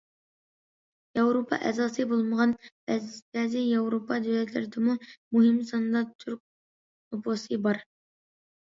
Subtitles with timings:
[1.19, 2.55] ياۋروپا ئەزاسى بولمىغان
[2.87, 7.85] بەزى ياۋروپا دۆلەتلىرىدىمۇ مۇھىم ساندا تۈرك نوپۇسى بار.